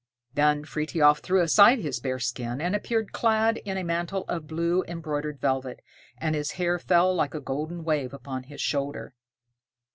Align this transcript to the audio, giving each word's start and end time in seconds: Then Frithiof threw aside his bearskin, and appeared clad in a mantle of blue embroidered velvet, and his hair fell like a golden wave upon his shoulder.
Then 0.33 0.65
Frithiof 0.65 1.19
threw 1.19 1.41
aside 1.41 1.77
his 1.77 1.99
bearskin, 1.99 2.59
and 2.59 2.75
appeared 2.75 3.11
clad 3.11 3.57
in 3.57 3.77
a 3.77 3.83
mantle 3.83 4.23
of 4.27 4.47
blue 4.47 4.83
embroidered 4.87 5.39
velvet, 5.39 5.81
and 6.17 6.33
his 6.33 6.53
hair 6.53 6.79
fell 6.79 7.13
like 7.13 7.35
a 7.35 7.39
golden 7.39 7.83
wave 7.83 8.11
upon 8.11 8.45
his 8.45 8.61
shoulder. 8.61 9.13